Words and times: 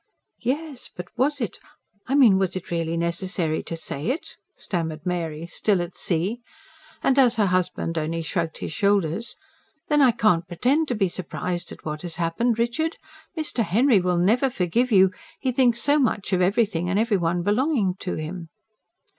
"Yes, 0.41 0.89
but 0.89 1.15
was 1.15 1.39
it 1.39 1.59
I 2.07 2.15
mean... 2.15 2.39
was 2.39 2.55
it 2.55 2.71
really 2.71 2.97
necessary 2.97 3.61
to 3.61 3.77
say 3.77 4.07
it?" 4.07 4.35
stammered 4.55 5.05
Mary 5.05 5.45
still 5.45 5.79
at 5.79 5.95
sea. 5.95 6.41
And 7.03 7.19
as 7.19 7.35
her 7.35 7.45
husband 7.45 7.99
only 7.99 8.23
shrugged 8.23 8.57
his 8.57 8.73
shoulders: 8.73 9.35
"Then 9.89 10.01
I 10.01 10.09
can't 10.09 10.47
pretend 10.47 10.87
to 10.87 10.95
be 10.95 11.07
surprised 11.07 11.71
at 11.71 11.85
what 11.85 12.01
has 12.01 12.15
happened, 12.15 12.57
Richard. 12.57 12.97
Mr. 13.37 13.61
Henry 13.63 13.99
will 13.99 14.17
NEVER 14.17 14.49
forgive 14.49 14.91
you. 14.91 15.11
He 15.39 15.51
thinks 15.51 15.79
so 15.79 15.99
much 15.99 16.33
of 16.33 16.41
everything 16.41 16.89
and 16.89 16.97
every 16.97 17.17
one 17.17 17.43
belonging 17.43 17.93
to 17.99 18.15
him." 18.15 18.49